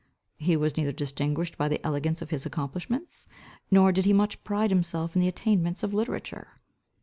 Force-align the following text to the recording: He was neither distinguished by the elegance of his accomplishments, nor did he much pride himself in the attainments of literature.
He 0.39 0.57
was 0.57 0.77
neither 0.77 0.91
distinguished 0.91 1.59
by 1.59 1.67
the 1.67 1.79
elegance 1.85 2.23
of 2.23 2.31
his 2.31 2.43
accomplishments, 2.43 3.27
nor 3.69 3.91
did 3.91 4.05
he 4.05 4.13
much 4.13 4.43
pride 4.43 4.71
himself 4.71 5.15
in 5.15 5.21
the 5.21 5.27
attainments 5.27 5.83
of 5.83 5.93
literature. 5.93 6.59